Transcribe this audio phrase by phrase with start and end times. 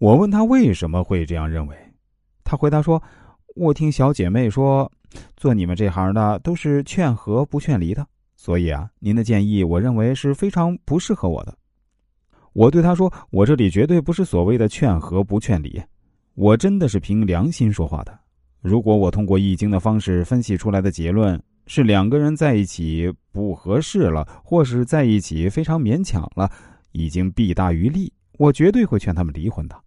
[0.00, 1.76] 我问他为什么会这样认为，
[2.42, 3.02] 他回答说
[3.54, 4.90] ：“我听小姐妹说，
[5.36, 11.54] 做你们这行的都是劝和不劝离的，所以啊，您的建议我认为是非常不适合我的。”
[12.54, 15.78] 我对他说：“我这里绝对不是所谓的劝和不劝离，
[16.32, 18.18] 我真的是凭良心说话的。
[18.62, 26.50] 如果我通过易经的方式分析出来的结论是两个人在一起不合适了，或是在一起非常勉强了，
[26.92, 29.78] 已经弊大于利，我绝对会劝他们离婚的。”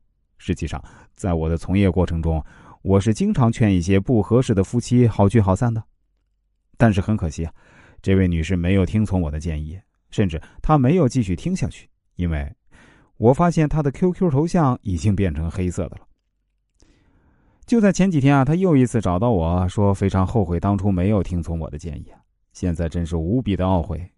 [0.46, 0.84] 实际上，
[1.14, 2.43] 在我的从业过程中，
[2.82, 5.82] 我是经常劝一些不合适的夫妻好聚好散的。
[6.75, 7.54] 但是很可惜啊，
[8.01, 9.79] 这位女士没有听从我的建议，
[10.11, 11.87] 甚至她没有继续听下去，
[12.18, 12.54] 因为
[13.15, 16.06] 我发现她的 QQ 头像已经变成黑色的了。
[17.65, 22.20] 就在前几天啊，她又一次找到我说，非常后悔当初没有听从我的建议啊，
[22.51, 24.12] 现在真是无比的懊悔。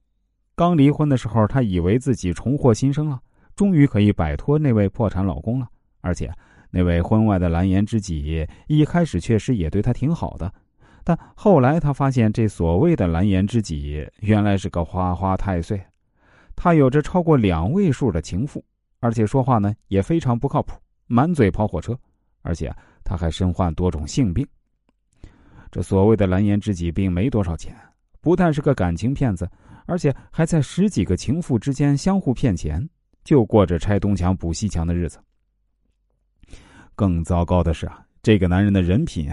[0.55, 3.21] 刚离婚的时候，她以为自己重获新生了，
[3.55, 5.69] 终于可以摆脱那位破产老公了。
[6.05, 6.31] 而且，
[6.69, 10.53] 那位婚外的蓝颜知己一开始确实也对他挺好的，
[11.03, 15.83] 但后来他发现，这所谓的蓝颜知己原来是个花花太岁，
[16.55, 18.63] 他有着超过两位数的情妇，
[18.99, 20.75] 而且说话呢也非常不靠谱，
[21.07, 21.97] 满嘴跑火车，
[22.43, 22.71] 而且
[23.03, 24.47] 他还身患多种性病。
[25.71, 27.75] 这所谓的蓝颜知己并没多少钱，
[28.21, 29.49] 不但是个感情骗子，
[29.87, 32.87] 而且还在十几个情妇之间相互骗钱，
[33.23, 35.17] 就过着拆东墙补西墙的日子。
[36.95, 39.29] 更糟糕的是啊，这个男人的人品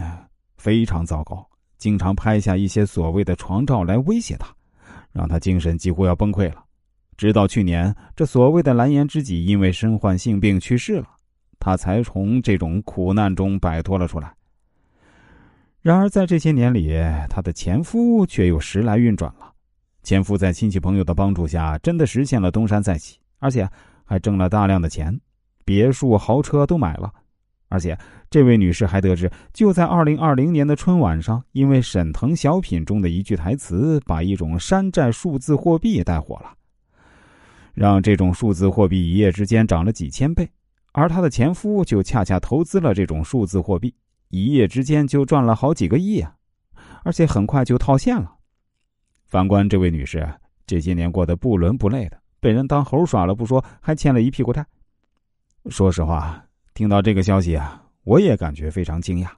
[0.56, 4.54] 非常糟糕，经常拍下一些所谓的床照来威胁他，
[5.12, 6.64] 让他精神几乎要崩溃了。
[7.16, 11.06] 直到去年，这所谓的蓝颜知己因为身患性病去世了，
[11.60, 14.34] 他才从这种苦难中摆脱了出来。
[15.80, 16.97] 然而，在这些年里，
[17.28, 19.52] 他的前夫却又时来运转了。
[20.02, 23.69] 前夫在亲戚朋友的帮助下，真的实现了东山再起，而且
[24.04, 25.16] 还挣了大量的钱，
[25.64, 27.12] 别墅、豪车都买了。
[27.73, 36.53] 而且，这位女士还得知，就在二零二零年的春晚上，因为沈腾小品中的一句台词，把一种山寨数字货币带火了，
[37.72, 40.47] 让这种数字货币一夜之间涨了几千倍。
[40.93, 43.94] 而她的前夫就恰恰投资了这种数字货币，
[44.28, 46.34] 一夜之间就赚了好几个亿啊！
[47.05, 48.34] 而且很快就套现了。
[49.25, 50.28] 反观这位女士，
[50.66, 54.62] 这些年过得不伦不类的，被人当猴耍了不说，还欠了一屁股债。
[55.71, 56.44] 说实话。
[56.75, 59.28] 听到这个消息啊，我也感觉非常惊讶，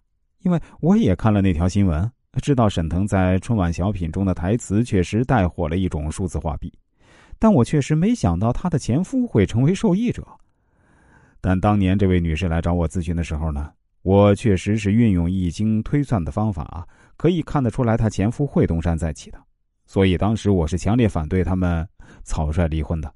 [0.42, 2.08] 因为我也看了那条新闻，
[2.40, 6.72] 知道沈腾在春晚小品中的台词确实带火了一种数字化币，
[7.38, 10.24] 但我确实没想到她的前夫会成为受益者。
[11.40, 13.70] 但当年这位女士来找我咨询的时候呢，
[14.02, 16.86] 我确实是运用易经推算的方法，
[17.16, 19.38] 可以看得出来她前夫会东山再起的，
[19.86, 21.86] 所以当时我是强烈反对他们
[22.22, 23.12] 草率离婚的。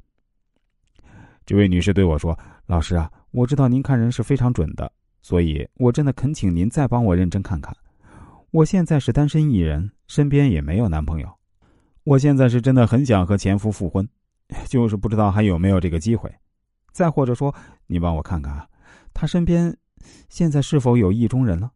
[1.48, 2.38] 这位女士对我说
[2.68, 4.92] ：“老师啊。”我知道您看人是非常准的，
[5.22, 7.74] 所以我真的恳请您再帮我认真看看。
[8.50, 11.38] 我现在是单身一人，身边也没有男朋友。
[12.04, 14.06] 我现在是真的很想和前夫复婚，
[14.68, 16.30] 就是不知道还有没有这个机会。
[16.92, 17.54] 再或者说，
[17.86, 18.68] 你帮我看看，
[19.14, 19.74] 他身边
[20.28, 21.72] 现在是否有意中人了？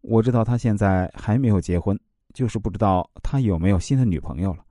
[0.00, 1.96] 我知道他现在还没有结婚，
[2.34, 4.64] 就是不知道他有没有新的女朋友了。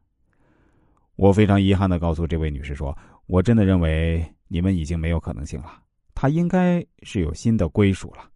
[1.16, 2.98] 我非常遗憾的告诉这位女士说，
[3.28, 5.82] 我真的认为你们已经没有可能性了。
[6.14, 8.31] 他应该是有新的归属了。